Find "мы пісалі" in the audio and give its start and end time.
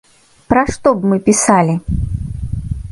1.11-1.75